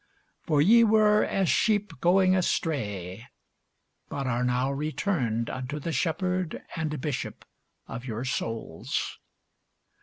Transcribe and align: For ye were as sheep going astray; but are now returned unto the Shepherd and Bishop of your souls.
For 0.41 0.63
ye 0.63 0.83
were 0.83 1.23
as 1.23 1.47
sheep 1.47 1.93
going 2.01 2.35
astray; 2.35 3.27
but 4.09 4.25
are 4.25 4.43
now 4.43 4.71
returned 4.71 5.47
unto 5.47 5.79
the 5.79 5.91
Shepherd 5.91 6.63
and 6.75 6.99
Bishop 6.99 7.45
of 7.87 8.05
your 8.05 8.25
souls. 8.25 9.19